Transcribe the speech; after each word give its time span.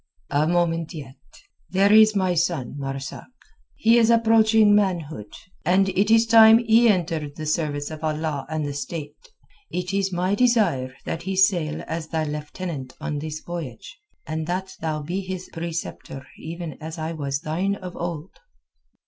"A 0.31 0.47
moment 0.47 0.95
yet. 0.95 1.17
There 1.69 1.93
is 1.93 2.15
my 2.15 2.33
son 2.33 2.73
Marzak. 2.79 3.27
He 3.75 3.99
is 3.99 4.09
approaching 4.09 4.73
manhood, 4.73 5.31
and 5.63 5.89
it 5.89 6.09
is 6.11 6.25
time 6.25 6.57
he 6.57 6.89
entered 6.89 7.35
the 7.35 7.45
service 7.45 7.91
of 7.91 8.03
Allah 8.03 8.47
and 8.49 8.65
the 8.65 8.73
State. 8.73 9.13
It 9.69 9.93
is 9.93 10.11
my 10.11 10.33
desire 10.33 10.95
that 11.05 11.21
he 11.21 11.35
sail 11.35 11.83
as 11.85 12.07
thy 12.07 12.23
lieutenant 12.23 12.93
on 12.99 13.19
this 13.19 13.41
voyage, 13.41 14.01
and 14.25 14.47
that 14.47 14.73
thou 14.81 15.03
be 15.03 15.21
his 15.21 15.51
preceptor 15.53 16.25
even 16.39 16.81
as 16.81 16.97
I 16.97 17.11
was 17.13 17.41
thine 17.41 17.75
of 17.75 17.95
old." 17.95 18.31